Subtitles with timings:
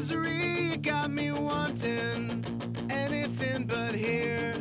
[0.00, 2.42] misery, got me wanting
[2.88, 4.56] anything but here,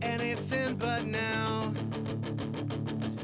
[0.00, 1.74] anything but now.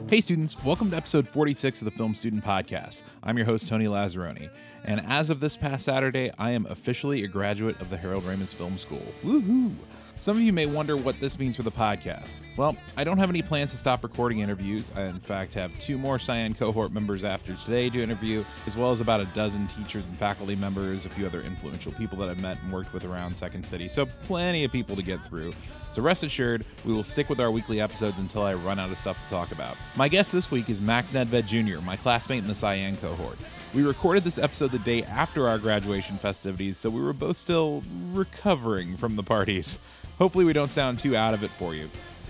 [0.09, 3.01] Hey, students, welcome to episode 46 of the Film Student Podcast.
[3.23, 4.51] I'm your host, Tony Lazzeroni,
[4.85, 8.55] and as of this past Saturday, I am officially a graduate of the Harold Ramis
[8.55, 9.15] Film School.
[9.25, 9.75] Woohoo!
[10.17, 12.35] Some of you may wonder what this means for the podcast.
[12.57, 14.93] Well, I don't have any plans to stop recording interviews.
[14.95, 18.93] I, in fact, have two more Cyan cohort members after today to interview, as well
[18.93, 22.41] as about a dozen teachers and faculty members, a few other influential people that I've
[22.41, 23.89] met and worked with around Second City.
[23.89, 25.55] So, plenty of people to get through.
[25.91, 28.99] So, rest assured, we will stick with our weekly episodes until I run out of
[28.99, 29.77] stuff to talk about.
[29.97, 33.39] My guest this week is Max Nedved Jr., my classmate in the Cyan cohort.
[33.75, 37.83] We recorded this episode the day after our graduation festivities, so we were both still
[38.13, 39.79] recovering from the parties.
[40.23, 41.89] Hopefully, we don't sound too out of it for you.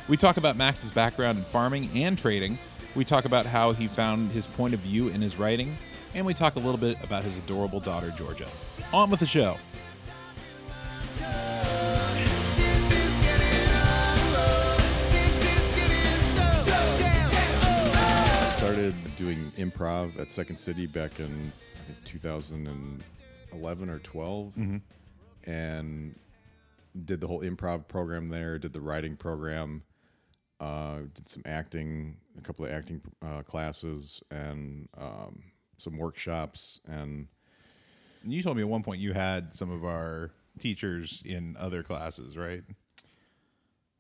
[0.09, 2.57] We talk about Max's background in farming and trading.
[2.95, 5.77] We talk about how he found his point of view in his writing.
[6.15, 8.49] And we talk a little bit about his adorable daughter, Georgia.
[8.95, 9.59] On with the show.
[11.19, 11.27] This
[12.93, 14.79] is getting old.
[15.13, 18.49] This is getting so damn old.
[18.53, 25.51] started doing improv at Second City back in I think 2011 or 12, mm-hmm.
[25.51, 26.15] and
[27.05, 28.59] did the whole improv program there.
[28.59, 29.83] Did the writing program.
[30.61, 35.43] Uh, did some acting, a couple of acting uh, classes, and um,
[35.77, 36.81] some workshops.
[36.87, 37.27] And
[38.25, 42.37] You told me at one point you had some of our teachers in other classes,
[42.37, 42.63] right?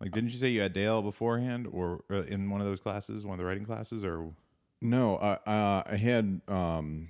[0.01, 3.25] Like, didn't you say you had Dale beforehand, or uh, in one of those classes,
[3.25, 4.33] one of the writing classes, or
[4.81, 7.09] no, I uh, I had um,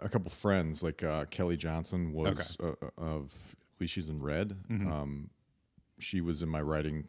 [0.00, 3.54] a couple friends like uh, Kelly Johnson was uh, of
[3.84, 4.56] she's in Red.
[4.90, 5.30] Um,
[5.98, 7.04] she was in my writing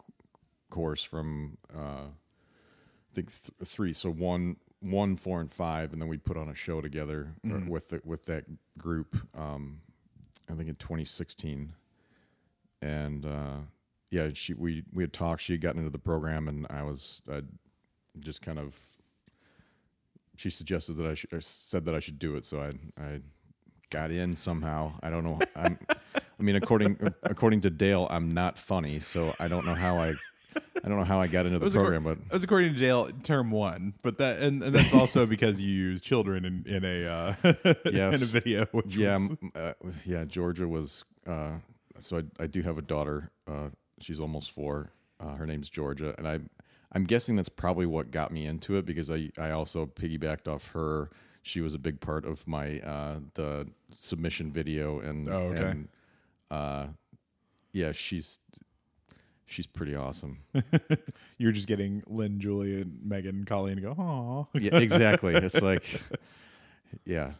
[0.70, 3.94] course from uh, I think th- three.
[3.94, 7.60] So one, one, four, and five, and then we put on a show together uh,
[7.70, 8.44] with the, with that
[8.78, 9.16] group.
[9.38, 9.80] Um,
[10.50, 11.74] I think in 2016,
[12.82, 13.58] and uh,
[14.12, 15.42] yeah, she we we had talked.
[15.42, 17.42] She had gotten into the program, and I was I
[18.20, 18.78] just kind of.
[20.36, 23.22] She suggested that I should, said that I should do it, so I I
[23.90, 24.94] got in somehow.
[25.02, 25.40] I don't know.
[25.56, 25.80] I'm,
[26.40, 30.14] I mean, according according to Dale, I'm not funny, so I don't know how I
[30.84, 33.10] I don't know how I got into the program, but that was according to Dale
[33.24, 37.06] term one, but that and, and that's also because you use children in in a
[37.08, 37.56] uh, in
[37.86, 38.22] a Yes.
[38.24, 38.66] video.
[38.72, 39.74] Which yeah, was, uh,
[40.06, 40.26] yeah.
[40.26, 41.58] Georgia was uh,
[42.00, 43.32] so I, I do have a daughter.
[43.48, 43.70] Uh,
[44.00, 44.92] she's almost four.
[45.20, 46.40] Uh, her name's Georgia, and I
[46.92, 50.72] I'm guessing that's probably what got me into it because I I also piggybacked off
[50.72, 51.10] her.
[51.42, 55.64] She was a big part of my uh, the submission video, and Oh, okay.
[55.70, 55.88] and
[56.52, 56.88] uh,
[57.74, 58.40] yeah, she's
[59.48, 60.40] she's pretty awesome.
[61.38, 65.34] you're just getting Lynn, Julia, and Megan, Colleen to go, oh, yeah, exactly.
[65.34, 66.02] It's like,
[67.06, 67.32] yeah,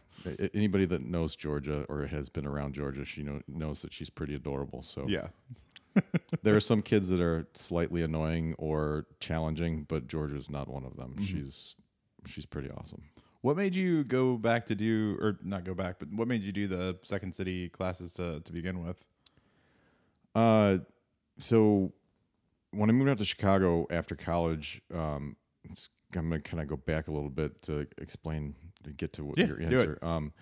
[0.52, 4.34] anybody that knows Georgia or has been around Georgia, she know, knows that she's pretty
[4.34, 4.82] adorable.
[4.82, 5.28] So yeah.
[6.42, 10.96] there are some kids that are slightly annoying or challenging, but Georgia's not one of
[10.96, 11.16] them.
[11.22, 11.76] She's
[12.26, 13.02] she's pretty awesome.
[13.40, 16.52] What made you go back to do, or not go back, but what made you
[16.52, 19.04] do the Second City classes to, to begin with?
[20.34, 20.78] Uh,
[21.38, 21.92] so
[22.72, 26.76] when I moved out to Chicago after college, um, it's, I'm gonna kind of go
[26.76, 28.54] back a little bit to explain
[28.84, 29.98] to get to Yeah, your answer.
[30.02, 30.32] Um,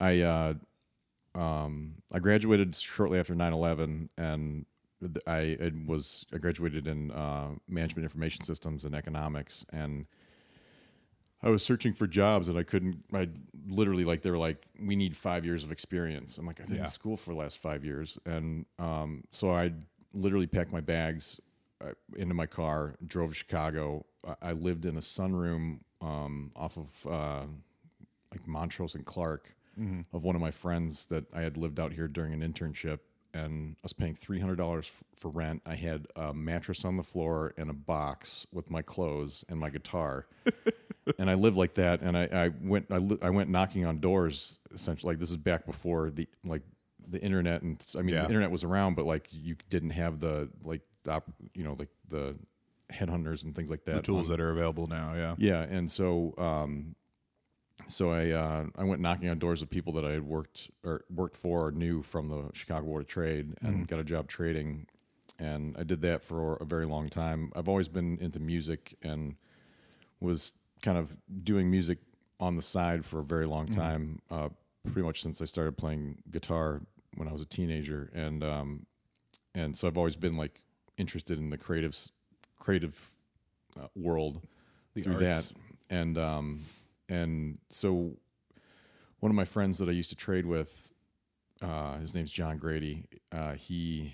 [0.00, 0.54] I uh,
[1.34, 4.66] um, I graduated shortly after 9/11, and
[5.26, 10.06] I it was I graduated in uh, management information systems and economics, and
[11.44, 13.04] I was searching for jobs and I couldn't.
[13.12, 13.28] I
[13.68, 16.38] literally like they were like, we need five years of experience.
[16.38, 16.84] I'm like, I've been Yeah.
[16.84, 19.72] in school for the last five years, and um, so I
[20.14, 21.40] literally packed my bags
[21.82, 24.06] uh, into my car, drove to Chicago.
[24.26, 27.46] I, I lived in a sunroom um, off of uh,
[28.32, 29.54] like Montrose and Clark
[30.12, 33.00] of one of my friends that I had lived out here during an internship.
[33.34, 35.62] And I was paying three hundred dollars f- for rent.
[35.66, 39.70] I had a mattress on the floor and a box with my clothes and my
[39.70, 40.26] guitar
[41.18, 42.00] and I lived like that.
[42.00, 44.58] And I, I went, I, li- I went knocking on doors.
[44.72, 46.62] Essentially, like this is back before the like
[47.08, 48.20] the internet, and I mean Yeah.
[48.22, 51.76] the internet was around, but like you didn't have the like the, op- you know
[51.78, 52.34] like the
[52.92, 53.96] headhunters and things like that.
[53.96, 55.34] The tools that are available now, yeah.
[55.38, 56.94] yeah, and so um,
[57.88, 61.04] so I uh, I went knocking on doors of people that I had worked or
[61.10, 64.86] worked for or knew from the Chicago Board of Trade and got a job trading,
[65.38, 67.52] and I did that for a very long time.
[67.54, 69.36] I've always been into music and
[70.20, 71.98] was kind of doing music
[72.40, 74.48] on the side for a very long time, uh,
[74.84, 76.80] pretty much since I started playing guitar
[77.16, 78.86] when I was a teenager, and um,
[79.54, 80.60] and so I've always been like
[80.98, 81.96] interested in the creative
[82.58, 83.14] creative
[83.78, 84.42] uh, world
[85.00, 85.48] through arts.
[85.48, 85.52] that,
[85.90, 86.60] and um,
[87.08, 88.12] and so
[89.20, 90.92] one of my friends that I used to trade with
[91.62, 93.04] uh, his name's John Grady.
[93.32, 94.12] Uh, he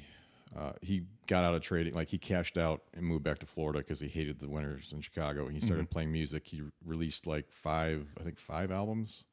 [0.56, 3.78] uh, he got out of trading, like he cashed out and moved back to Florida
[3.80, 5.44] because he hated the winters in Chicago.
[5.46, 6.46] And He started playing music.
[6.46, 9.24] He released like five, I think five albums.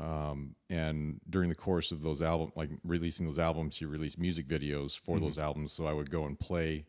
[0.00, 4.46] Um, and during the course of those album, like releasing those albums, he released music
[4.48, 5.72] videos for those albums.
[5.72, 6.86] So I would go and play,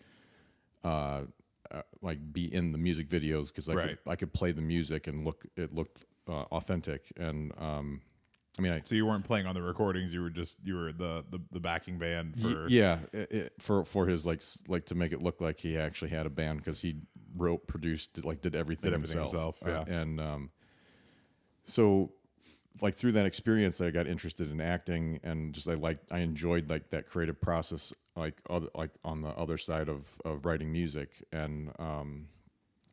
[0.85, 1.23] uh,
[1.71, 3.89] uh, like be in the music videos because I Right.
[3.89, 7.11] could I could play the music and look it looked uh, authentic.
[7.17, 8.01] And um,
[8.59, 10.13] I mean, I, So you weren't playing on the recordings.
[10.13, 13.53] You were just you were the the, the backing band Y- for yeah, it, it-
[13.59, 16.57] for for his like like to make it look like he actually had a band
[16.59, 16.97] because he
[17.37, 19.57] wrote, produced, like did everything, Did everything himself.
[19.59, 19.95] himself, yeah.
[19.95, 20.49] Uh, and um,
[21.63, 22.11] so
[22.81, 26.69] like through that experience, I got interested in acting and just I liked I enjoyed
[26.69, 31.23] like that creative process like other, like on the other side of of writing music
[31.31, 32.27] and um,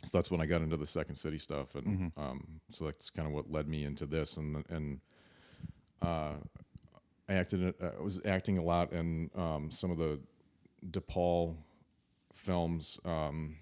[0.04, 2.20] so that's when I got into the Second City stuff and Mm-hmm.
[2.20, 5.00] um, so that's kind of what led me into this and and
[6.02, 6.34] uh,
[7.28, 7.74] I acted.
[7.82, 10.20] I was acting a lot in um, some of the
[10.90, 11.56] DePaul
[12.32, 12.98] films.
[13.04, 13.56] Um,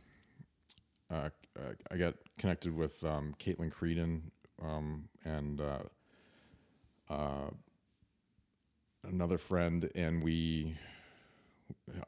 [1.11, 4.23] uh, uh, I got connected with um, Caitlin Creedon
[4.63, 5.79] um, and uh,
[7.13, 7.51] uh,
[9.05, 10.77] another friend, and we.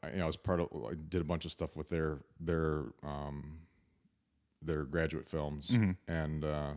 [0.03, 0.69] I, you know, I was part of.
[0.73, 3.59] I did a bunch of stuff with their their um,
[4.61, 5.71] their graduate films,
[6.07, 6.73] and uh,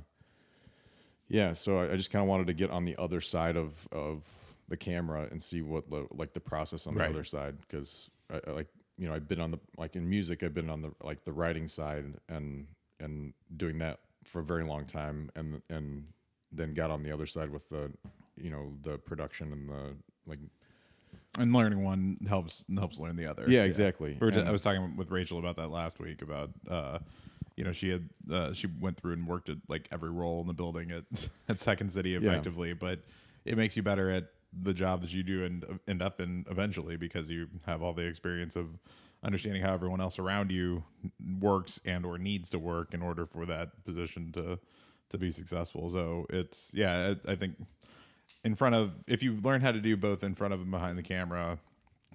[1.32, 3.88] yeah, so I, I just kind of wanted to get on the other side of
[3.90, 4.24] of
[4.68, 7.10] the camera and see what lo- like the process on the Right.
[7.10, 8.10] other side because
[8.46, 8.68] like
[8.98, 11.32] you know I've been on the like in music I've been on the like the
[11.32, 12.66] writing side and
[13.00, 16.04] and doing that for a very long time and and
[16.52, 17.90] then got on the other side with the
[18.36, 19.94] you know the production and the
[20.26, 20.38] like
[21.38, 23.44] and learning one helps helps learn the other.
[23.48, 26.20] yeah exactly We were just, And- I was talking with Rachel about that last week
[26.22, 26.98] about uh,
[27.56, 30.46] you know she had uh, she went through and worked at like every role in
[30.46, 31.04] the building at
[31.48, 33.00] at Second City effectively, but
[33.44, 36.96] it makes you better at the job that you do and end up in eventually
[36.96, 38.78] because you have all the experience of
[39.24, 40.84] understanding how everyone else around you
[41.40, 44.58] works and or needs to work in order for that position to
[45.10, 45.90] to be successful.
[45.90, 47.56] So it's yeah, it, I think
[48.44, 50.98] in front of if you learn how to do both in front of and behind
[50.98, 51.58] the camera,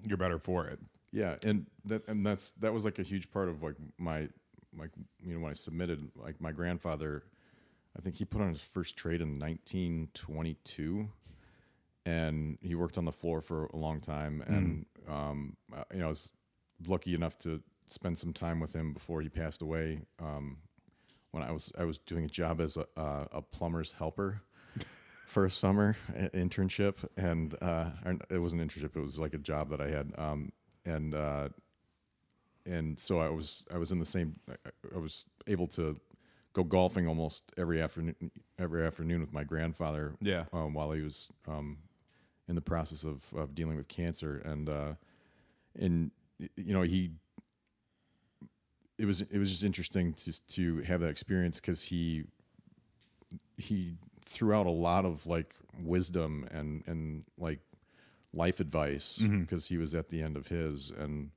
[0.06, 0.78] you're better for it.
[1.10, 4.28] Yeah, and that and that's that was like a huge part of like my
[4.76, 4.90] like
[5.24, 7.22] you know when I submitted like my grandfather,
[7.96, 11.08] I think he put on his first trade in 1922,
[12.06, 16.06] and he worked on the floor for a long time, and um, uh, you know
[16.06, 16.32] I was
[16.86, 20.00] lucky enough to spend some time with him before he passed away.
[20.20, 20.58] Um,
[21.32, 24.42] when I was I was doing a job as a, uh, a plumber's helper
[25.26, 27.90] for a summer i- internship, and uh,
[28.30, 28.96] it was an internship.
[28.96, 30.52] It was like a job that I had, um,
[30.86, 31.48] and uh,
[32.68, 34.38] and so I was I was in the same.
[34.48, 35.98] I- I was able to
[36.52, 38.14] go golfing almost every afternoon
[38.58, 40.14] every afternoon with my grandfather.
[40.20, 40.44] Yeah.
[40.52, 41.78] um, while he was um,
[42.48, 44.92] in the process of of dealing with cancer, and uh,
[45.78, 46.10] and
[46.56, 47.10] you know he.
[48.98, 52.24] It was it was just interesting to to have that experience because he
[53.56, 53.94] he
[54.26, 57.60] threw out a lot of like wisdom and and like
[58.32, 61.30] life advice because he was at the end of his and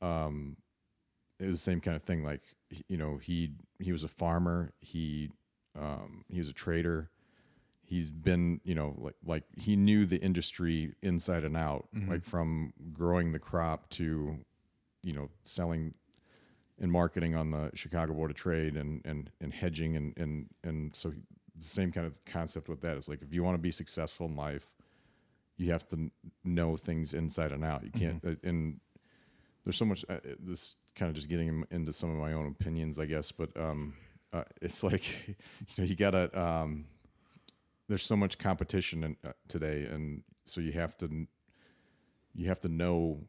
[0.00, 0.56] um
[1.40, 2.42] it was the same kind of thing like
[2.88, 5.30] you know he he was a farmer he
[5.78, 7.10] um he was a trader.
[7.84, 12.72] He's been you know like like he knew the industry inside and out like from
[12.92, 14.38] growing the crop to
[15.02, 15.94] you know selling
[16.80, 20.94] and marketing on the Chicago Board of Trade and and and hedging and and and
[20.94, 21.10] so
[21.56, 24.26] the same kind of concept with that is like if you want to be successful
[24.26, 24.74] in life,
[25.56, 26.10] you have to
[26.44, 27.84] know things inside and out.
[27.84, 28.80] You can't uh, and
[29.68, 32.98] there's so much uh, this kind of just getting into some of my own opinions,
[32.98, 33.92] I guess, but um,
[34.32, 35.34] uh, it's like you
[35.76, 36.86] know you gotta um,
[37.86, 41.26] there's so much competition in, uh, today, and so you have to
[42.34, 43.20] you have to know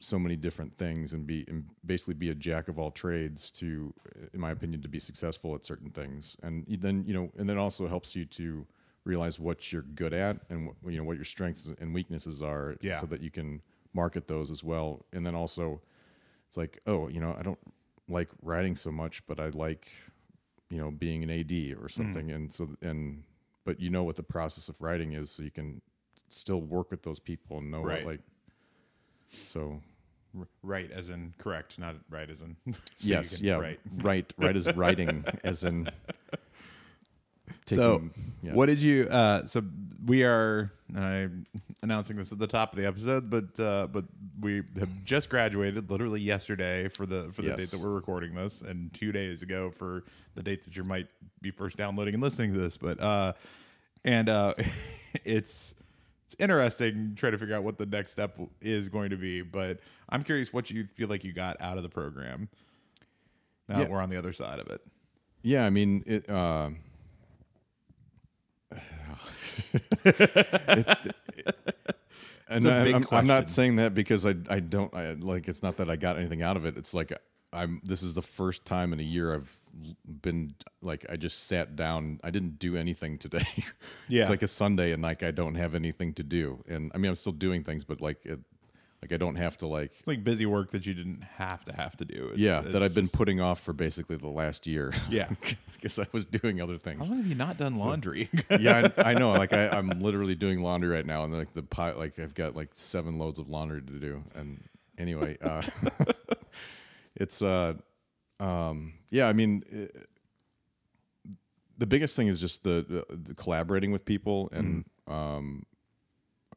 [0.00, 3.92] so many different things and be and basically be a jack of all trades to
[4.32, 7.56] in my opinion to be successful at certain things and then you know and then
[7.58, 8.66] also helps you to
[9.04, 12.76] realize what you're good at and what, you know what your strengths and weaknesses are
[12.80, 12.94] Yeah.
[12.94, 13.60] so that you can
[13.94, 15.80] market those as well and then also
[16.48, 17.58] it's like oh you know I don't
[18.08, 19.92] like writing so much but I like
[20.70, 21.86] you know being an AD or hmm.
[21.88, 23.22] something and so and
[23.64, 25.80] but you know what the process of writing is so you can
[26.28, 28.04] still work with those people and know Right.
[28.04, 28.20] what like
[29.30, 29.80] so
[30.38, 32.56] R- Right, as in correct, not right as in.
[32.72, 33.78] so yes, can- yeah, Right.
[33.98, 35.88] right, right, is writing, as in.
[37.66, 38.02] So,
[38.42, 38.52] yeah.
[38.54, 39.04] what did you?
[39.10, 39.62] Uh, so
[40.06, 40.72] we are.
[40.94, 41.46] I'm
[41.82, 44.04] announcing this at the top of the episode, but uh, but
[44.40, 48.62] we have just graduated, literally yesterday for the for the date that we're recording this,
[48.62, 50.04] and two days ago for
[50.34, 51.06] the dates that you might
[51.40, 52.76] be first downloading and listening to this.
[52.76, 53.32] But uh,
[54.04, 54.54] and uh,
[55.24, 55.74] it's
[56.26, 59.42] it's interesting trying to figure out what the next step is going to be.
[59.42, 62.48] But I'm curious what you feel like you got out of the program.
[63.68, 63.84] Now Yeah.
[63.84, 64.80] that we're on the other side of it.
[65.42, 66.28] Yeah, I mean it.
[66.28, 66.70] Uh,
[72.48, 75.62] and a I, am I'm not saying that because I I don't I, like it's
[75.62, 76.76] not that I got anything out of it.
[76.76, 77.12] It's like
[77.52, 79.54] I'm this is the first time in a year I've
[80.04, 82.20] been like I just sat down.
[82.24, 83.46] I didn't do anything today.
[84.08, 84.22] Yeah.
[84.22, 86.62] it's like a Sunday and like I don't have anything to do.
[86.68, 88.40] And I mean I'm still doing things, but like it,
[89.02, 91.74] like I don't have to like It's like busy work that you didn't have to
[91.74, 92.28] have to do.
[92.30, 94.92] It's, yeah it's that I've been just- putting off for basically the last year.
[95.10, 95.28] Yeah.
[95.82, 97.00] because I was doing other things.
[97.00, 98.30] How long have you not done laundry?
[98.60, 99.32] yeah, I, I know.
[99.32, 102.54] Like I, I'm literally doing laundry right now, and like the pile, like I've got
[102.54, 104.22] like seven loads of laundry to do.
[104.36, 104.62] And
[104.96, 105.62] anyway, uh,
[107.16, 107.74] it's uh,
[108.38, 109.26] um, yeah.
[109.26, 110.06] I mean, it,
[111.78, 115.64] the biggest thing is just the, the collaborating with people, and um,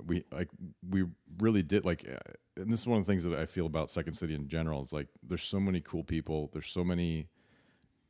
[0.06, 0.50] we like
[0.90, 1.06] we
[1.40, 3.90] really did like, uh, and this is one of the things that I feel about
[3.90, 4.82] Second City in general.
[4.82, 6.50] It's like there's so many cool people.
[6.54, 7.28] There's so many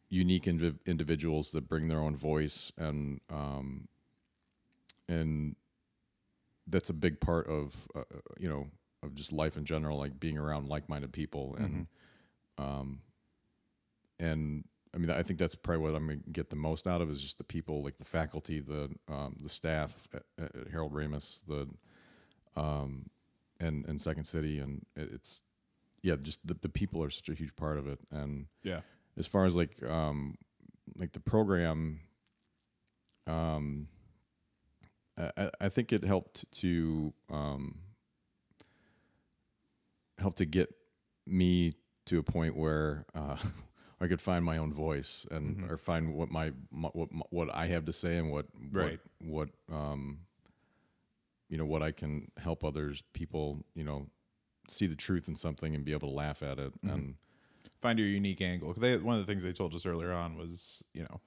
[0.09, 3.87] unique indiv- individuals that bring their own voice and um
[5.09, 5.55] and
[6.67, 8.67] that's a big part of uh, uh, you know
[9.03, 11.87] of just life in general like being around like-minded people and
[12.57, 12.99] um
[14.19, 14.63] and
[14.95, 17.09] I mean I think that's probably what I'm going to get the most out of
[17.09, 21.41] is just the people like the faculty the um the staff at, at Harold Ramis
[21.47, 21.67] the
[22.59, 23.09] um
[23.59, 25.41] and and Second City and it, it's
[26.01, 28.81] yeah just the, the people are such a huge part of it and yeah.
[29.17, 30.35] as far as like um
[30.97, 31.99] like the program
[33.27, 33.87] um
[35.17, 37.79] I, I- I think it helped to um
[40.19, 40.73] help to get
[41.27, 41.73] me
[42.05, 43.37] to a point where uh
[44.01, 47.67] I could find my own voice and or find what my, my what what I
[47.67, 48.99] have to say and what Right.
[49.19, 50.19] what, what um
[51.49, 54.07] you know what I can help others people you know
[54.67, 57.15] see the truth in something and be able to laugh at it and
[57.81, 58.73] Find your unique angle.
[58.73, 61.19] They, one of the things they told us earlier on was, you know,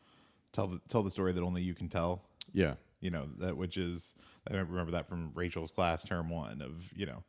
[0.53, 2.23] tell the tell the story that only you can tell.
[2.53, 4.17] yeah you know that which is
[4.51, 7.23] I remember that from Rachel's class term one of you know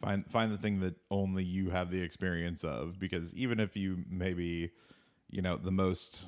[0.00, 4.04] find find the thing that only you have the experience of because even if you
[4.08, 4.70] maybe
[5.30, 6.26] you know the most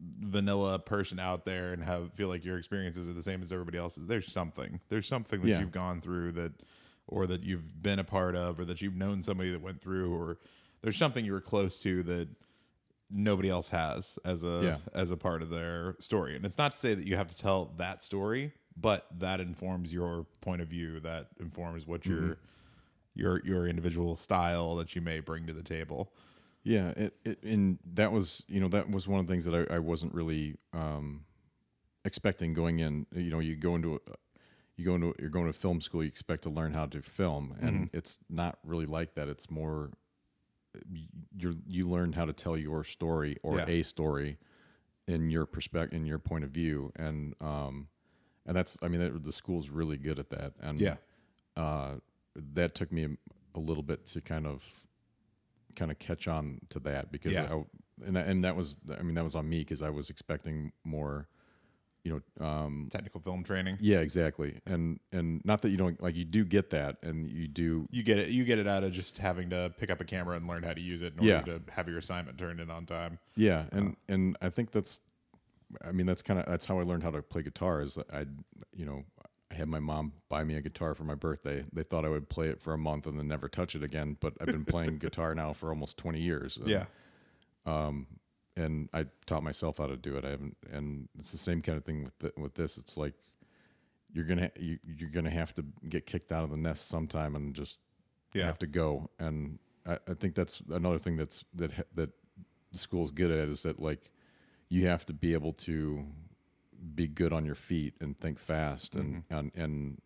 [0.00, 3.78] vanilla person out there and have feel like your experiences are the same as everybody
[3.78, 5.60] else's there's something there's something that Yeah.
[5.60, 6.52] you've gone through that
[7.06, 10.14] or that you've been a part of or that you've known somebody that went through
[10.14, 10.38] or
[10.82, 12.28] there's something you were close to that
[13.10, 14.78] nobody else has as a Yeah.
[14.92, 16.36] as a part of their story.
[16.36, 19.92] And it's not to say that you have to tell that story, but that informs
[19.92, 21.00] your point of view.
[21.00, 22.26] That informs what mm-hmm.
[22.26, 22.38] your
[23.16, 26.12] your your individual style that you may bring to the table.
[26.62, 29.68] Yeah, it, it and that was you know that was one of the things that
[29.70, 31.24] I, I wasn't really um,
[32.04, 33.06] expecting going in.
[33.14, 33.98] You know, you go into a,
[34.76, 37.56] you go into you're going to film school, you expect to learn how to film,
[37.60, 39.28] and it's not really like that.
[39.28, 39.90] It's more
[41.36, 43.66] you you learn how to tell your story or Yeah.
[43.68, 44.38] a story
[45.08, 47.88] in your perspective, in your point of view, and um,
[48.44, 50.96] and that's I mean the school's really good at that, and Yeah.
[51.56, 51.94] uh,
[52.54, 54.64] that took me a, a little bit to kind of
[55.74, 57.52] kind of catch on to that because Yeah.
[57.54, 57.64] I,
[58.06, 60.72] and that- and that was I mean that was on me because I was expecting
[60.84, 61.28] more
[62.04, 63.78] you know um Technical film training.
[63.80, 67.48] yeah exactly and and not that you don't like you do get that and you
[67.48, 68.28] do You get it.
[68.28, 70.72] You get it out of just having to pick up a camera and learn how
[70.72, 71.38] to use it in Yeah.
[71.40, 73.18] order to have your assignment turned in on time.
[73.36, 75.00] yeah and and I think that's
[75.84, 78.26] I mean that's kind of that's how I learned how to play guitar is I
[78.72, 79.02] you know
[79.50, 81.64] I had my mom buy me a guitar for my birthday.
[81.72, 84.16] They thought I would play it for a month and then never touch it again.
[84.20, 86.56] But I've been playing guitar now for almost twenty years.
[86.56, 86.86] and- Yeah.
[87.64, 88.06] Um,
[88.56, 90.24] and I taught myself how to do it.
[90.24, 92.78] I haven't, and it's the same kind of thing with the, with this.
[92.78, 93.14] It's like
[94.12, 97.54] you're gonna you, you're gonna have to get kicked out of the nest sometime and
[97.54, 97.80] just
[98.32, 98.46] Yeah.
[98.46, 99.10] have to go.
[99.18, 102.10] And I, I think that's another thing that's that that
[102.72, 104.10] the school's good at is that like
[104.68, 106.04] you have to be able to
[106.94, 110.00] be good on your feet and think fast and and and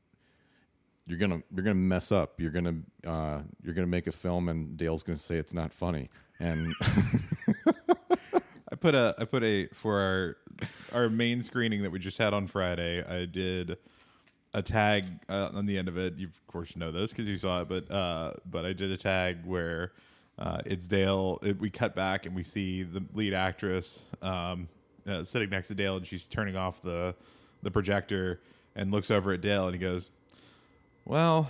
[1.06, 2.40] you're gonna you're gonna mess up.
[2.40, 6.08] You're gonna uh, you're gonna make a film and Dale's gonna say it's not funny
[6.38, 6.74] and.
[8.72, 10.36] I put a I put a for our
[10.92, 13.04] our main screening that we just had on Friday.
[13.04, 13.76] I did
[14.54, 16.16] a tag uh, on the end of it.
[16.16, 18.96] You of course know this because you saw it, but uh, but I did a
[18.96, 19.92] tag where
[20.38, 21.38] uh, it's Dale.
[21.42, 24.68] It, we cut back and we see the lead actress um,
[25.06, 27.14] uh, sitting next to Dale, and she's turning off the
[27.62, 28.40] the projector
[28.74, 30.10] and looks over at Dale, and he goes,
[31.04, 31.48] "Well,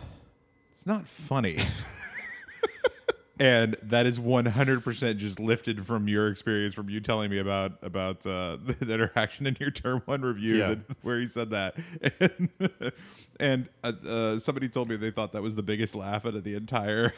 [0.70, 1.58] it's not funny."
[3.40, 8.26] and that is 100% just lifted from your experience from you telling me about about
[8.26, 10.68] uh, the interaction in your term one review Yeah.
[10.74, 11.76] that, where he said that
[12.20, 12.48] and,
[13.40, 16.44] and uh, uh, somebody told me they thought that was the biggest laugh out of
[16.44, 17.14] the entire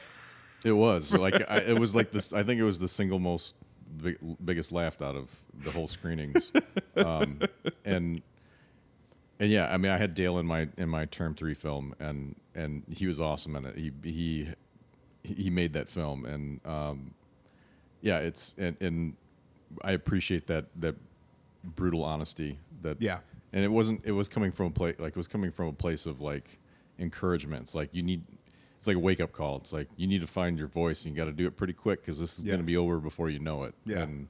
[0.65, 2.33] It was like I, it was like this.
[2.33, 3.57] I think it was the single most
[3.97, 6.53] big, biggest laughed out of the whole screenings,
[6.97, 7.41] um,
[7.85, 8.23] and
[9.41, 12.37] and yeah, I mean, I had Dale in my in my term three film, and
[12.55, 13.77] and he was awesome in it.
[13.77, 14.49] He he
[15.23, 17.15] he made that film, and um,
[18.01, 19.17] yeah, it's and, and
[19.83, 20.97] I appreciate that that
[21.65, 22.59] brutal honesty.
[22.83, 23.21] That Yeah.
[23.53, 24.03] and it wasn't.
[24.05, 26.59] It was coming from a place like it was coming from a place of like
[26.99, 27.63] encouragement.
[27.63, 28.23] It's like you need.
[28.83, 29.59] It's like a wake up call.
[29.59, 31.73] It's like you need to find your voice, and you got to do it pretty
[31.73, 32.51] quick because this is Yeah.
[32.55, 33.77] going to be over before you know it.
[33.87, 33.99] Yeah.
[34.01, 34.29] And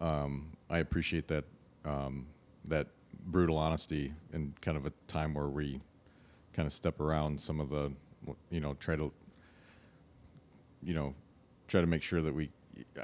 [0.00, 1.44] um, I appreciate that
[1.84, 2.26] um,
[2.64, 2.88] that
[3.26, 5.80] brutal honesty in kind of a time where we
[6.52, 7.92] kind of step around some of the,
[8.50, 9.12] you know, try to,
[10.82, 11.14] you know,
[11.68, 12.50] try to make sure that we.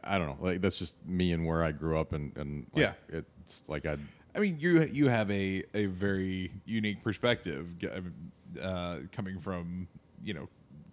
[0.02, 0.36] I don't know.
[0.44, 3.18] Like that's just me and where I grew up, and and like, Yeah.
[3.44, 3.98] it's like I.
[4.34, 7.68] I mean, you you have a, a very unique perspective
[8.60, 9.86] uh, coming from
[10.24, 10.48] you know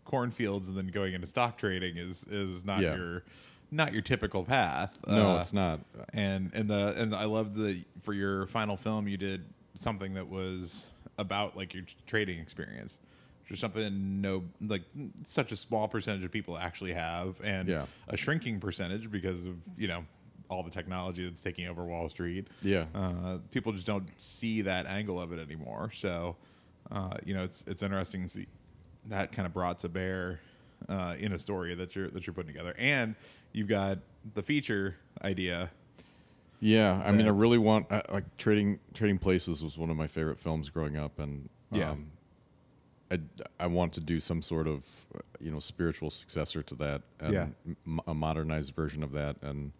[0.09, 2.95] cornfields and then going into stock trading is is not Yeah.
[2.95, 3.23] your
[3.71, 4.97] not your typical path.
[5.07, 5.79] No, Uh, it's not.
[6.13, 10.27] And and the and I love the for your final film you did something that
[10.27, 12.99] was about like your trading experience.
[13.43, 14.83] Which is something no like
[15.23, 17.85] such a small percentage of people actually have, and Yeah.
[18.07, 20.05] a shrinking percentage because of you know
[20.49, 22.85] all the technology that's taking over Wall Street Yeah.
[22.95, 25.91] uh, people just don't see that angle of it anymore.
[25.93, 26.37] So,
[26.89, 28.47] uh, you know, it's it's interesting to see
[29.09, 30.39] that kind of brought to bear
[30.87, 33.15] uh, in a story that you're that you're putting together, and
[33.51, 33.99] you've got
[34.33, 35.69] the feature idea.
[36.61, 40.07] Yeah, I mean, I really want I, like trading Trading Places was one of my
[40.07, 41.91] favorite films growing up, and Yeah.
[41.91, 42.11] um,
[43.11, 43.19] I
[43.59, 44.85] I want to do some sort of
[45.15, 47.47] uh, you know spiritual successor to that, and Yeah.
[47.87, 49.71] m- a modernized version of that, and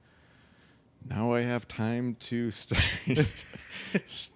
[1.10, 2.84] now I have time to start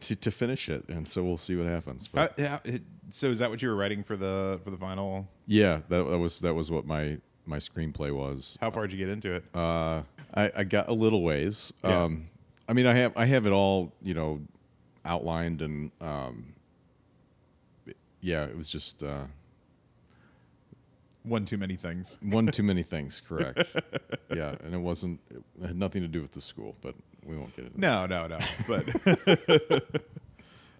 [0.01, 2.05] to to finish it, and so we'll see what happens.
[2.07, 4.77] Uh, But yeah, it- so is that what you were writing for the for the
[4.77, 5.27] final?
[5.47, 8.57] yeah, that, that was that was what my my screenplay was.
[8.61, 9.43] How far did you get into it?
[9.53, 11.73] Uh, I, I got a little ways.
[11.83, 12.03] Yeah.
[12.03, 12.29] Um,
[12.69, 14.41] I mean, I have I have it all you know
[15.05, 16.53] outlined and um,
[18.21, 19.25] yeah, it was just uh,
[21.23, 22.17] One too many things.
[22.21, 23.21] one too many things.
[23.27, 23.75] Correct.
[24.33, 25.19] yeah, and it wasn't.
[25.29, 27.75] It had nothing to do with the school, but we won't get into.
[27.75, 27.79] It.
[27.79, 28.39] No, no, no.
[28.67, 30.01] But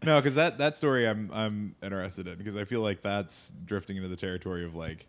[0.06, 3.98] no, because that that story I'm I'm interested in because I feel like that's drifting
[3.98, 5.08] into the territory of like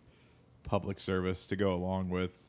[0.63, 2.49] public service to go along with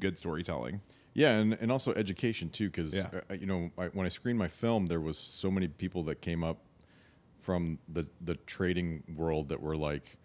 [0.00, 0.80] good storytelling.
[1.16, 3.08] Yeah, and, and also education too, because Yeah.
[3.30, 6.20] uh, you know I, when I screened my film, there was so many people that
[6.20, 6.58] came up
[7.38, 10.18] from the the trading world that were like,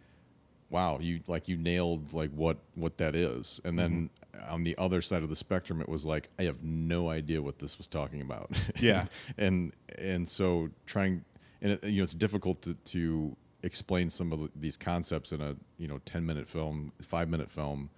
[0.69, 4.53] "Wow, you like you nailed like what what that is," and then Mm-hmm.
[4.53, 7.59] on the other side of the spectrum, it was like, "I have no idea what
[7.59, 9.05] this was talking about." Yeah.
[9.37, 11.23] and and so trying,
[11.61, 15.41] and it, you know, it's difficult to to explain some of the- these concepts in
[15.41, 17.89] a you know ten minute film, five minute film,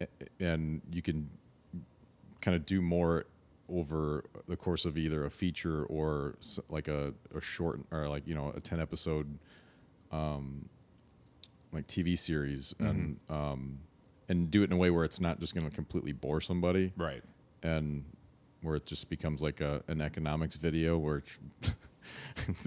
[0.00, 0.06] A-
[0.40, 1.28] and you can
[2.40, 3.24] kind of do more
[3.68, 6.34] over the course of either a feature or
[6.68, 9.38] like a, a short or like you know a 10 episode
[10.10, 10.68] um
[11.72, 13.78] like tv series and um
[14.28, 16.92] and do it in a way where it's not just going to completely bore somebody.
[16.96, 17.22] Right.
[17.62, 18.04] and
[18.62, 21.74] where it just becomes like a an economics video where it's-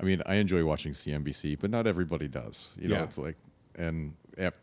[0.00, 3.04] I mean I enjoy watching CNBC but not everybody does you know Yeah.
[3.04, 3.36] it's like
[3.76, 4.54] and af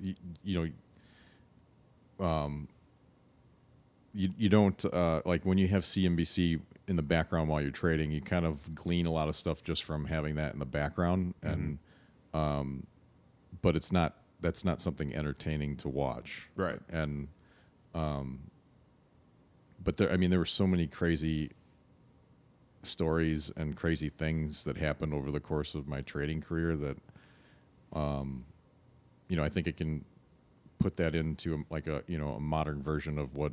[0.00, 0.68] you, you know
[4.12, 8.10] you you don't uh, like when you have CNBC in the background while you're trading.
[8.12, 11.34] You kind of glean a lot of stuff just from having that in the background,
[11.42, 11.78] and
[12.32, 12.86] um,
[13.62, 16.78] but it's not that's not something entertaining to watch, Right.
[16.90, 17.28] And
[17.94, 18.40] um,
[19.82, 21.50] but there, I mean, there were so many crazy
[22.86, 26.96] stories and crazy things that happened over the course of my trading career that,
[27.92, 28.44] um,
[29.28, 30.04] you know, I think it can
[30.78, 33.52] put that into a, like a you know a modern version of what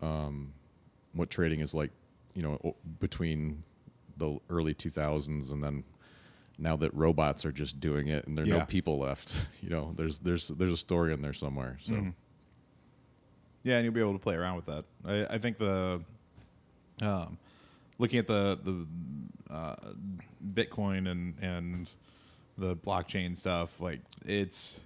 [0.00, 0.52] um,
[1.12, 1.90] what trading is like,
[2.34, 3.62] you know, between
[4.16, 5.84] the early 2000s and then
[6.58, 8.58] now that robots are just doing it and there are Yeah.
[8.58, 9.32] no people left,
[9.62, 11.76] you know, there's there's there's a story in there somewhere.
[11.80, 12.10] So Mm-hmm.
[13.62, 14.84] Yeah, and you'll be able to play around with that.
[15.04, 16.00] I, I think the
[17.02, 17.36] um,
[18.00, 19.76] looking at the the uh,
[20.54, 21.90] Bitcoin and and
[22.58, 24.80] the blockchain stuff, like it's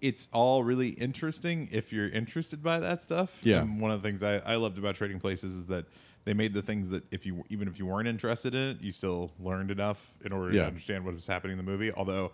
[0.00, 3.38] it's all really interesting if you're interested by that stuff.
[3.42, 3.60] Yeah.
[3.60, 5.84] And one of the things I, I loved about trading places is that
[6.24, 8.92] they made the things that if you even if you weren't interested in it, you
[8.92, 10.62] still learned enough in order Yeah.
[10.62, 11.92] to understand what was happening in the movie.
[11.92, 12.32] Although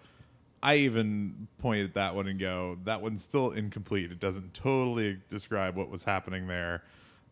[0.62, 4.10] I even pointed at that one and go, that one's still incomplete.
[4.10, 6.82] It doesn't totally describe what was happening there.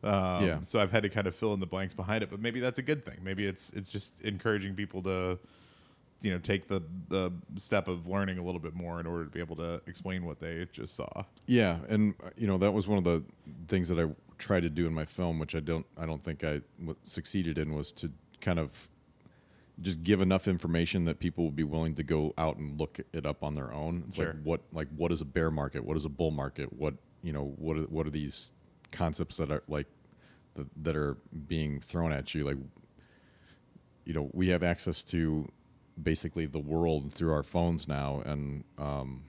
[0.05, 0.59] Um, Yeah.
[0.62, 2.79] So I've had to kind of fill in the blanks behind it, but maybe that's
[2.79, 3.19] a good thing.
[3.23, 5.38] Maybe it's it's just encouraging people to,
[6.21, 9.31] you know, take the the step of learning a little bit more in order to
[9.31, 11.25] be able to explain what they just saw.
[11.47, 13.23] Yeah, and uh, you know that was one of the
[13.69, 16.45] things that I tried to do in my film, which I don't I don't think
[16.45, 18.88] I w- succeeded in, was to kind of
[19.81, 23.27] just give enough information that people would be willing to go out and look it
[23.27, 24.05] up on their own.
[24.07, 24.27] It's Sure.
[24.27, 25.85] like what like what is a bear market?
[25.85, 26.73] What is a bull market?
[26.73, 28.53] What you know what are, what are these
[28.95, 29.87] concepts that are like
[30.55, 32.45] that, that are being thrown at you?
[32.45, 32.59] Like
[34.05, 35.51] you know we have access to
[36.03, 39.25] basically the world through our phones now, and um,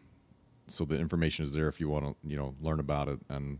[0.67, 3.59] so the information is there if you want to you know learn about it and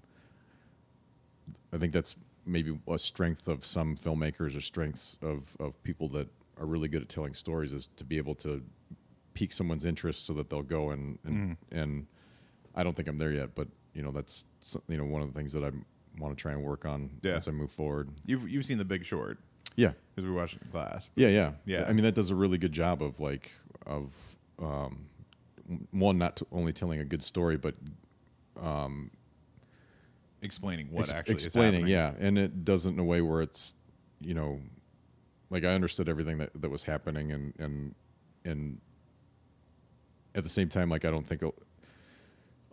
[1.74, 2.16] i think that's
[2.46, 6.28] maybe a strength of some filmmakers or strengths of, of people that
[6.60, 8.62] are really good at telling stories is to be able to
[9.34, 12.08] pique someone's interest so that they'll go and and, and
[12.76, 14.46] i don't think i'm there yet but you know that's
[14.88, 15.72] you know one of the things that i
[16.20, 17.34] want to try and work on Yeah.
[17.34, 19.38] as i move forward You've you've seen The Big Short
[19.76, 21.10] yeah because we watched it in class.
[21.16, 21.86] yeah, yeah, Yeah.
[21.88, 23.52] I mean, that does a really good job of like
[23.86, 24.14] of
[24.60, 25.06] um,
[25.92, 27.76] one not only telling a good story, but
[30.42, 31.92] Explaining what ex- actually is explaining, happening.
[31.94, 33.74] yeah, and it does it in a way where it's
[34.22, 34.60] you know,
[35.50, 37.96] like I understood everything that that was happening, and and
[38.44, 38.80] and
[40.36, 41.42] at the same time, like I don't think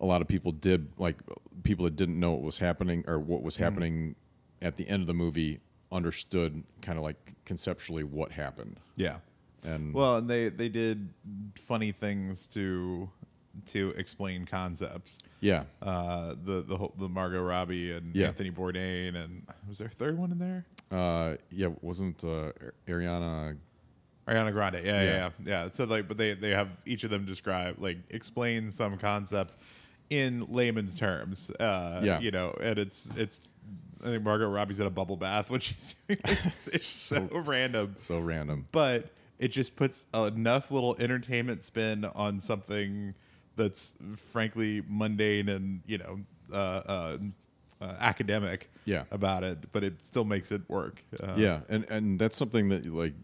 [0.02, 1.16] a, lot of people did like
[1.62, 4.14] people that didn't know what was happening or what was happening
[4.60, 5.60] at the end of the movie
[5.90, 9.16] understood kind of like conceptually what happened Yeah.
[9.64, 11.08] and Well, and they they did
[11.56, 13.08] funny things to
[13.66, 15.18] to explain concepts.
[15.40, 18.28] yeah Uh, the the whole, the Margot Robbie and Yeah.
[18.28, 20.64] Anthony Bourdain and was there a third one in there?
[20.90, 22.52] Uh, yeah, wasn't uh,
[22.86, 23.56] Ariana?
[24.26, 24.74] Ariana Grande.
[24.76, 25.14] Yeah, yeah, Yeah.
[25.14, 25.30] yeah,
[25.64, 25.68] yeah.
[25.70, 29.56] So like, but they they have each of them describe like explain some concept
[30.12, 31.50] in layman's terms.
[31.58, 32.20] Uh, Yeah.
[32.20, 33.48] you know, and it's it's.
[34.02, 36.18] I think Margot Robbie's in a bubble bath when she's doing.
[36.24, 37.94] It's, it's so, random.
[37.98, 38.66] So random.
[38.72, 43.14] but it just puts enough little entertainment spin on something
[43.56, 43.94] that's
[44.32, 46.20] frankly mundane and you know
[46.52, 47.18] uh, uh,
[47.80, 49.04] uh, academic Yeah.
[49.10, 52.86] about it but it still makes it work uh, yeah, and and that's something that
[52.86, 53.14] like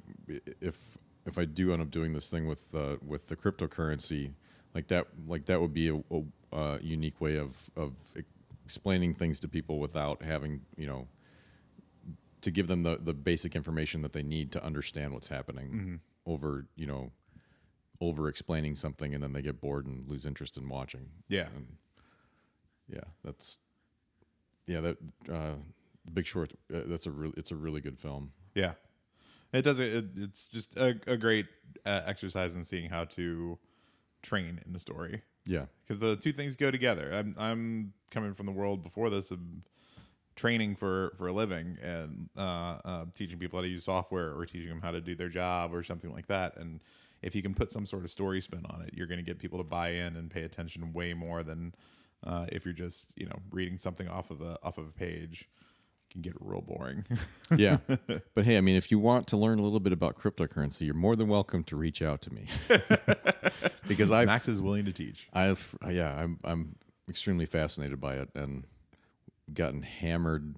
[0.61, 4.33] if if I do end up doing this thing with uh, with the cryptocurrency,
[4.75, 7.93] like that like that would be a, a, uh unique way of of
[8.65, 11.07] explaining things to people without having you know
[12.41, 16.67] to give them the the basic information that they need to understand what's happening over
[16.77, 17.11] you know
[18.01, 21.09] over explaining something and then they get bored and lose interest in watching.
[21.29, 21.49] Yeah.
[21.55, 21.67] and
[22.89, 23.59] yeah that's
[24.67, 24.97] yeah that
[25.31, 25.55] uh
[26.13, 28.33] big short uh, that's a really it's a really good film.
[28.55, 28.73] Yeah.
[29.53, 31.47] It does it, it's just a, a great
[31.87, 33.59] uh, exercise in seeing how to
[34.23, 37.11] train in a story yeah because the two things go together.
[37.13, 39.41] I'm I'm coming from the world before this of
[40.37, 44.47] training for for a living and uh, uh, teaching people how to use software or
[44.47, 46.57] teaching them how to do their job or something like that.
[46.57, 46.81] And
[47.23, 49.39] if you can put some sort of story spin on it, you're going to get
[49.39, 51.75] people to buy in and pay attention way more than
[52.25, 55.49] uh, if you're just you know reading something off of a off of a page.
[56.23, 57.05] Can get real boring.
[57.57, 57.79] yeah
[58.35, 60.95] but hey i mean if you want to learn a little bit about cryptocurrency you're
[60.95, 62.47] more than welcome to reach out to me
[63.89, 65.29] because i've Max is willing to teach.
[65.33, 66.75] i've yeah i'm i'm
[67.09, 68.65] extremely fascinated by it and
[69.53, 70.57] gotten hammered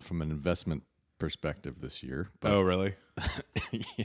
[0.00, 0.82] from an investment
[1.18, 2.94] perspective this year but oh, really?
[3.96, 4.04] yeah.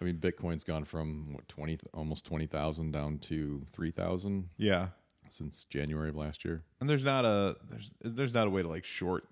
[0.00, 4.88] I mean, Bitcoin's gone from what twenty, almost twenty thousand down to three thousand Yeah.
[5.28, 6.62] since January of last year.
[6.80, 9.24] And there's not a there's there's not a way to like short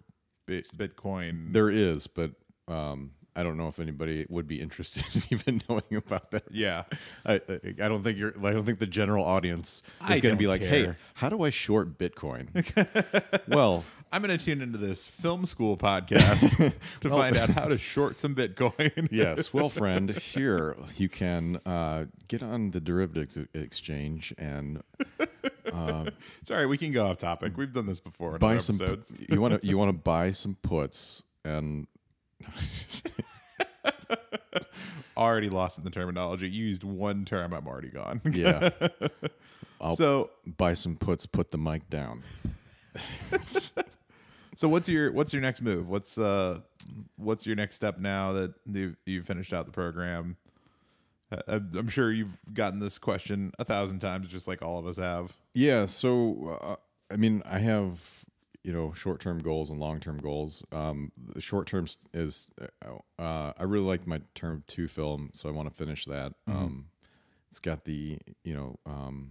[0.76, 1.52] Bitcoin.
[1.52, 2.32] There is, but
[2.68, 6.44] um, I don't know if anybody would be interested in even knowing about that.
[6.50, 6.84] yeah.
[7.24, 8.34] I, I I don't think you're.
[8.44, 11.50] I don't think the general audience is going to be like, "Hey, how do I
[11.50, 12.48] short Bitcoin?"
[13.48, 17.78] well, I'm going to tune into this film school podcast to find out how to
[17.78, 19.08] short some Bitcoin.
[19.12, 19.54] yes.
[19.54, 24.82] Well, friend, here you can uh, get on the derivatives exchange and
[26.44, 27.56] Sorry, we can go off topic.
[27.56, 28.76] We've done this before in buy some.
[28.76, 29.12] episodes.
[29.28, 31.87] You want to you want to buy some puts and
[35.16, 36.48] Already lost in the terminology.
[36.48, 37.52] You used one term.
[37.52, 38.20] I'm already gone.
[38.33, 38.70] yeah,
[39.80, 41.26] I'll- so, buy some puts.
[41.26, 42.22] Put the mic down.
[44.56, 45.88] so what's your what's your next move?
[45.88, 46.61] What's uh
[47.16, 50.37] what's your next step now that you you finished out the program?
[51.46, 55.32] I'm sure you've gotten this question a thousand times, just like all of us have.
[55.54, 55.84] Yeah.
[55.84, 56.76] So, uh,
[57.12, 58.24] I mean, I have
[58.62, 60.64] you know short term goals and long term goals.
[60.72, 65.48] Um, the short term is uh, uh, I really like my term two film, so
[65.48, 66.32] I want to finish that.
[66.46, 66.86] Um,
[67.48, 69.30] it's got the you know um,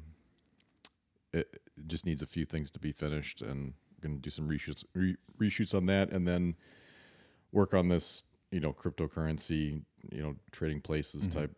[1.33, 4.47] it just needs a few things to be finished, and I'm going to do some
[4.47, 6.55] reshoots re- reshoots on that, and then
[7.51, 9.81] work on this you know cryptocurrency
[10.12, 11.51] you know trading places type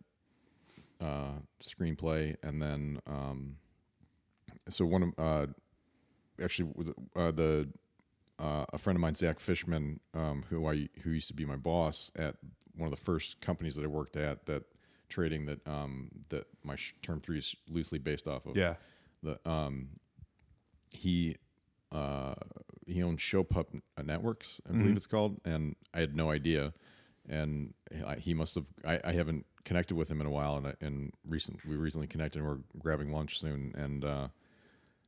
[1.02, 3.56] uh, screenplay, and then um,
[4.68, 5.46] so one of uh,
[6.42, 6.72] actually
[7.16, 7.68] uh, the
[8.38, 11.56] uh, a friend of mine, Zach Fishman, um, who I who used to be my
[11.56, 12.36] boss at
[12.76, 14.64] one of the first companies that I worked at that
[15.08, 18.56] trading that um, that my sh- term three is loosely based off of.
[18.56, 18.74] Yeah.
[19.22, 19.88] The um,
[20.90, 21.36] he
[21.92, 22.34] uh,
[22.86, 23.66] he owns Showpup
[24.02, 26.72] Networks, I believe it's called, and I had no idea.
[27.28, 28.66] And I, he must have.
[28.84, 32.38] I, I haven't connected with him in a while, and and recent we recently connected.
[32.40, 34.28] and We're grabbing lunch soon, and uh,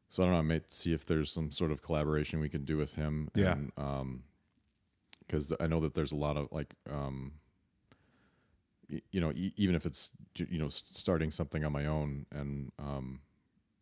[0.08, 0.38] so I don't know.
[0.38, 3.30] I might see if there's some sort of collaboration we can do with him.
[3.34, 3.52] Yeah.
[3.52, 4.22] And, um,
[5.26, 7.32] because I know that there's a lot of like, um,
[8.90, 12.70] y- you know, e- even if it's you know starting something on my own, and
[12.78, 13.20] um,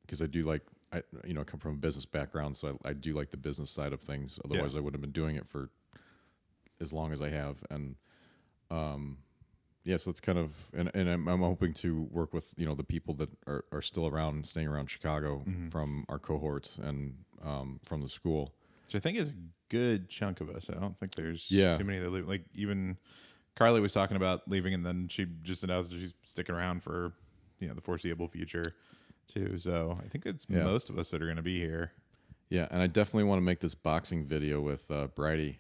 [0.03, 2.93] because I do like I you know come from a business background, so I, I
[2.93, 4.39] do like the business side of things.
[4.45, 5.69] Otherwise, I wouldn't have been doing it for
[6.81, 7.97] as long as I have, and
[8.71, 9.19] um,
[9.85, 12.75] yeah, so that's kind of and and I'm, I'm hoping to work with you know
[12.75, 17.15] the people that are, are still around, staying around Chicago from our cohorts and
[17.45, 18.55] um, from the school.
[18.87, 19.35] Which I think is a
[19.69, 20.69] good chunk of us.
[20.71, 21.77] I don't think there's Yeah.
[21.79, 22.29] too many that leave.
[22.29, 22.97] Like even
[23.57, 27.13] Carly was talking about leaving, and then she just announced she's sticking around for
[27.59, 28.75] you know the foreseeable future
[29.29, 29.59] too.
[29.59, 30.65] So I think it's Yeah.
[30.65, 31.93] most of us that are going to be here.
[32.51, 35.59] Yeah, and I definitely want to make this boxing video with uh, Bridie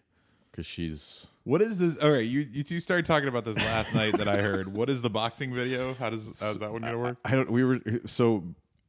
[0.53, 1.99] because she's What is this?
[1.99, 4.73] All right, you you two started talking about this last night that I heard.
[4.73, 5.95] What is the boxing video?
[5.95, 7.17] How does how's that one to work?
[7.25, 7.51] I don't.
[7.51, 8.45] We were so.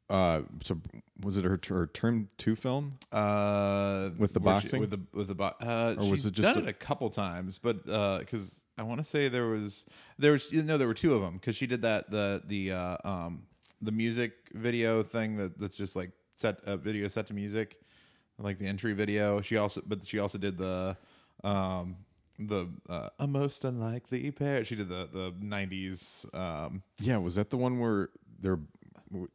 [0.09, 0.77] Uh, so
[1.23, 2.97] was it her, her term two film?
[3.11, 4.79] Uh, With the where she- boxing?
[4.81, 6.73] with the with the bo- uh, Or was she's it just done a- it a
[6.73, 9.85] couple times, but because I want to say there was
[10.19, 12.97] there was no there were two of them because she did that the the uh,
[13.05, 13.43] um
[13.81, 17.79] the music video thing that that's just like set a video set to music,
[18.37, 19.39] like the entry video.
[19.41, 20.95] She also but she also did the
[21.43, 21.97] um
[22.39, 24.65] the uh, a most unlikely pair.
[24.65, 28.59] She did the the '90s um Yeah, was that the one where they're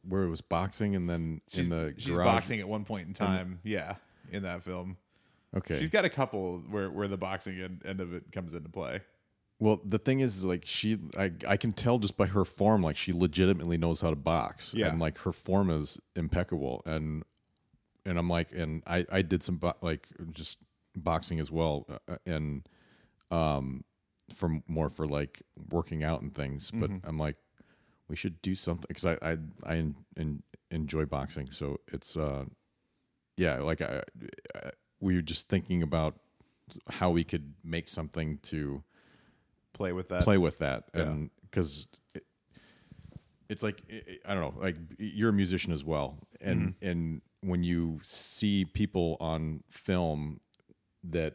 [0.03, 2.27] where it was boxing and then in the she's garage?
[2.27, 3.61] boxing at one point in time.
[3.62, 3.94] yeah,
[4.33, 4.97] in that film.
[5.57, 5.79] Okay.
[5.79, 9.01] She's got a couple where, where the boxing end, end of it comes into play.
[9.61, 12.97] well, the thing is, like she, I, I can tell just by her form, like
[12.99, 14.75] she legitimately knows how to box.
[14.77, 14.88] Yeah.
[14.90, 16.83] and like her form is impeccable.
[16.85, 17.23] And
[18.05, 20.59] and I'm like, and I, I did some bo- like just
[20.98, 22.68] boxing as well, uh, and
[23.30, 23.84] um,
[24.32, 26.70] for more for like working out and things.
[26.70, 27.08] But Mm-hmm.
[27.08, 27.37] I'm like,
[28.08, 31.50] we should do something because I, I, I en- en- enjoy boxing.
[31.50, 32.44] So it's, uh,
[33.37, 34.02] yeah, like I,
[34.54, 36.18] I, we were just thinking about
[36.88, 38.82] how we could make something to
[39.74, 40.24] Play with that.
[40.24, 41.02] play with that Yeah.
[41.02, 42.24] and because it,
[43.48, 46.88] it's like i I don't know like you're a musician as well and Mm-hmm.
[46.88, 50.40] and when you see people on film
[51.04, 51.34] that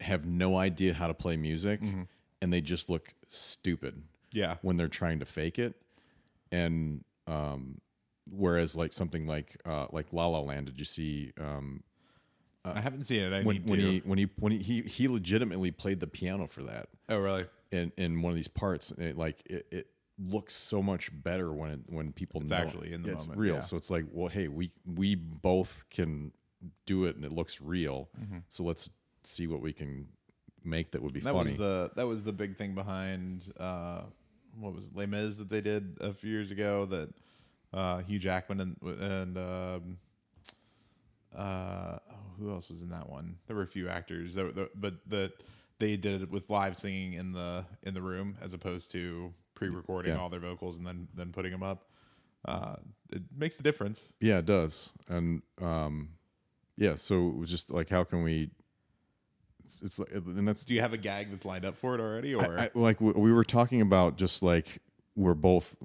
[0.00, 2.02] have no idea how to play music Mm-hmm.
[2.42, 4.56] and they just look stupid Yeah.
[4.62, 5.74] when they're trying to fake it
[6.52, 7.80] and um
[8.30, 11.82] whereas like something like uh like La La Land did you see um
[12.64, 13.32] I haven't seen it.
[13.32, 13.90] I when need when to.
[13.90, 17.46] he when he when he, he he legitimately played the piano for that oh, really?
[17.72, 19.86] in in one of these parts it, like it, it
[20.18, 23.40] looks so much better when it, when people It's know actually in the it's moment,
[23.40, 23.60] real yeah.
[23.60, 26.32] so it's like well hey we we both can
[26.86, 28.08] do it and it looks real
[28.48, 28.90] so let's
[29.22, 30.06] see what we can
[30.64, 31.28] make that would be Mm-hmm.
[31.28, 34.02] That funny was the that was the big thing behind uh,
[34.58, 37.10] what was it, Les Mis that they did a few years ago that
[37.72, 39.98] uh, Hugh Jackman and and um,
[41.34, 41.98] uh,
[42.38, 43.36] who else was in that one?
[43.46, 45.32] There were a few actors, that, that- but that
[45.78, 50.12] they did it with live singing in the in the room as opposed to pre-recording
[50.14, 50.18] Yeah.
[50.20, 51.84] all their vocals and then then putting them up.
[52.44, 52.76] Uh,
[53.12, 54.12] it makes a difference.
[54.20, 56.08] yeah it does and um
[56.78, 58.50] yeah so it was just like how can we
[59.64, 62.00] it's, it's like and that's Do you have a gag that's lined up for it
[62.00, 64.80] already, or I, I- like we, we were talking about just like
[65.14, 65.76] we're both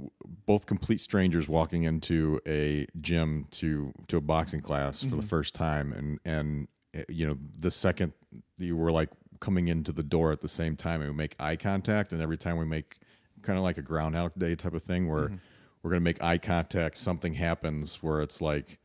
[0.46, 5.18] both complete strangers walking into a gym to to a boxing class for Mm-hmm.
[5.18, 8.14] the first time and and uh, you know the second
[8.58, 9.10] you were like
[9.42, 12.38] coming into the door at the same time and we make eye contact and every
[12.38, 13.00] time we make
[13.42, 15.36] kind of like a groundhog day type of thing where Mm-hmm.
[15.82, 18.80] we're gonna make eye contact something happens where it's like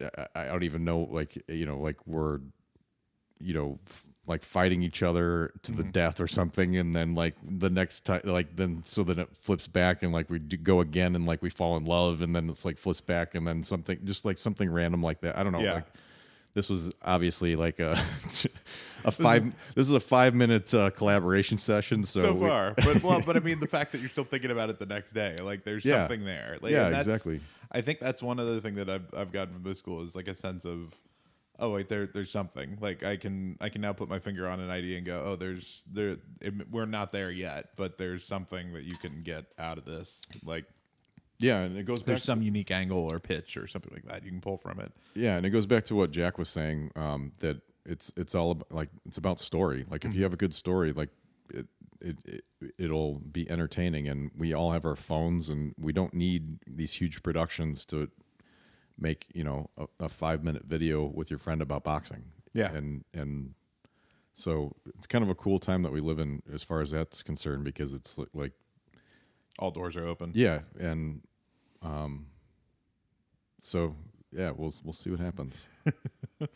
[0.00, 2.40] I, I don't even know like you know like we're
[3.38, 5.80] you know f- like fighting each other to Mm-hmm.
[5.82, 9.28] the death or something and then like the next time like then so then it
[9.36, 12.34] flips back and like we do go again and like we fall in love and
[12.34, 15.42] then it's like flips back and then something just like something random like that i
[15.42, 15.74] don't know Yeah.
[15.74, 15.86] like
[16.54, 17.92] this was obviously like a
[19.04, 19.44] a five.
[19.74, 22.02] This is a five minute uh, collaboration session.
[22.02, 22.72] So, so we- far.
[22.78, 25.12] but well, but I mean the fact that you're still thinking about it the next
[25.12, 26.00] day, like there's Yeah.
[26.00, 26.56] something there.
[26.62, 27.40] Like, Yeah, exactly.
[27.76, 30.28] I think that's one other thing that I've I've gotten from this school is like
[30.28, 30.94] a sense of
[31.58, 34.60] oh wait there there's something like I can I can now put my finger on
[34.60, 38.72] an idea and go oh there's there it, we're not there yet but there's something
[38.72, 40.64] that you can get out of this like
[41.38, 42.06] yeah, and it goes back.
[42.06, 44.90] there's some unique angle or pitch or something like that you can pull from it.
[45.14, 48.52] Yeah, and it goes back to what Jack was saying um, that it's it's all
[48.52, 49.84] about, like it's about story.
[49.90, 51.10] Like if you have a good story, like
[51.52, 51.66] it,
[52.08, 52.16] it
[52.60, 54.08] it it'll be entertaining.
[54.08, 58.08] And we all have our phones, and we don't need these huge productions to
[58.98, 62.24] make you know a, a five minute video with your friend about boxing.
[62.54, 62.72] Yeah.
[62.72, 63.54] and and
[64.32, 67.22] so it's kind of a cool time that we live in as far as that's
[67.22, 68.52] concerned because it's li- like
[69.58, 70.30] All doors are open.
[70.34, 71.22] yeah, and
[71.82, 72.26] um,
[73.60, 73.94] so
[74.32, 75.64] yeah, we'll we'll see what happens.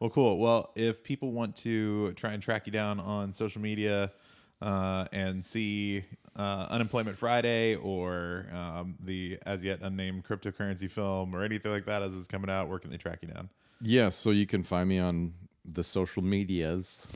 [0.00, 0.38] Well, cool.
[0.38, 4.12] Well, if people want to try and track you down on social media
[4.60, 6.04] uh, and see
[6.36, 12.02] uh, Unemployment Friday or um, the as yet unnamed cryptocurrency film or anything like that
[12.02, 13.48] as it's coming out, where can they track you down?
[13.80, 15.32] Yeah, so you can find me on
[15.64, 17.06] the social medias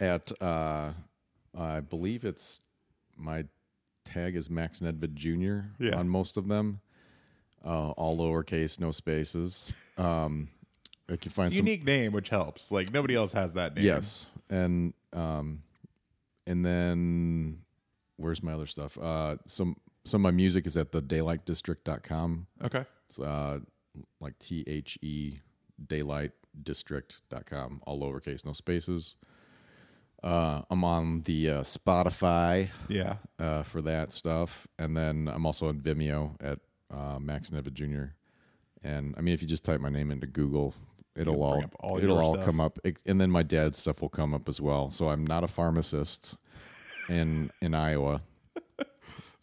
[0.00, 0.92] at uh
[1.58, 2.60] I believe it's
[3.16, 3.44] my
[4.04, 5.68] tag is Max Nedved Jr.
[5.84, 5.96] Yeah.
[5.96, 6.80] on most of them.
[7.64, 9.72] Uh, all lowercase, no spaces.
[9.96, 10.48] Um,
[11.10, 12.70] I can find It's some unique name, which helps.
[12.70, 13.84] Like nobody else has that name.
[13.84, 15.62] yes, and um,
[16.48, 17.58] and then
[18.16, 18.98] where's my other stuff?
[18.98, 22.46] Uh, some some of my music is at the daylightdistrict.com.
[22.64, 22.84] Okay.
[23.08, 23.60] It's uh,
[24.20, 25.38] like T H E
[25.86, 29.16] daylightdistrict.com, all lowercase, no spaces.
[30.22, 33.16] Uh, I'm on the uh, Spotify Yeah.
[33.38, 34.66] uh, for that stuff.
[34.78, 36.58] And then I'm also on Vimeo at
[36.90, 38.14] uh, Max Nedved Jr.
[38.82, 40.74] And I mean, if you just type my name into Google,
[41.18, 42.46] it'll all, all it'll all stuff.
[42.46, 42.78] come up.
[43.06, 44.90] And then my dad's stuff will come up as well.
[44.90, 46.36] So I'm not a pharmacist
[47.08, 48.20] in in Iowa.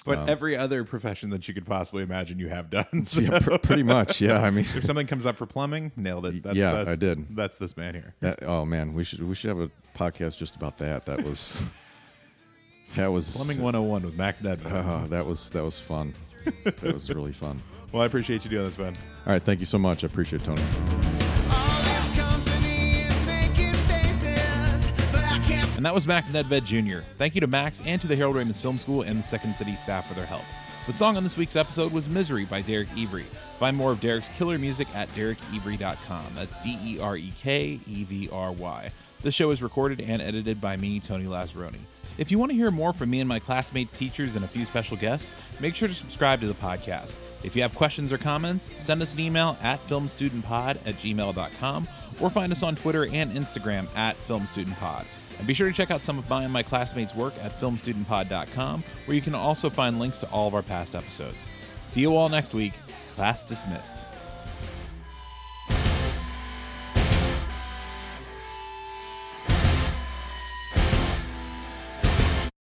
[0.06, 3.06] But every other profession that you could possibly imagine, you have done.
[3.06, 4.22] So Yeah, pr- pretty much.
[4.22, 6.44] Yeah, I mean, if something comes up for plumbing, nailed it.
[6.44, 7.36] That's, Yeah, that's, I did.
[7.36, 8.14] That's this man here.
[8.20, 11.08] That, oh man, we should we should have a podcast just about that.
[11.08, 11.60] That was
[12.96, 14.72] that was Plumbing 101 with Max Nedved.
[14.72, 16.14] Uh, that was that was fun.
[16.64, 17.62] That was really fun.
[17.92, 18.94] Well, I appreciate you doing this, Ben.
[19.26, 20.04] All right, thank you so much.
[20.04, 21.05] I appreciate it, Tony.
[25.78, 27.04] And that was Max Nedved Jr.
[27.18, 29.76] Thank you to Max and to the Harold Ramis Film School and the Second City
[29.76, 30.44] staff for their help.
[30.88, 33.24] The song on this week's episode was Misery by Derek Evry.
[33.60, 36.26] Find more of Derek's killer music at derekevry.com.
[36.34, 38.92] That's D E R E K E V R Y.
[39.22, 41.80] This show is recorded and edited by me, Tony Lazzeroni.
[42.18, 44.64] If you want to hear more from me and my classmates, teachers, and a few
[44.64, 47.16] special guests, make sure to subscribe to the podcast.
[47.44, 51.88] If you have questions or comments, send us an email at filmstudentpod at gmail.com
[52.22, 55.06] or find us on Twitter and Instagram at filmstudentpod.
[55.38, 58.84] And be sure to check out some of my and my classmates' work at filmstudentpod.com,
[59.06, 61.46] where you can also find links to all of our past episodes.
[61.86, 62.74] See you all next week.
[63.16, 64.06] Class dismissed.